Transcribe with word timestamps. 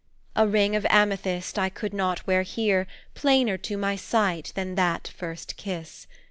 A 0.35 0.47
ring 0.47 0.75
of 0.75 0.83
amethyst 0.89 1.59
I 1.59 1.69
could 1.69 1.93
not 1.93 2.25
wear 2.25 2.41
here, 2.41 2.87
plainer 3.13 3.55
to 3.59 3.77
my 3.77 3.95
sight, 3.95 4.51
Than 4.55 4.73
that 4.73 5.07
first 5.15 5.57
kiss. 5.57 6.07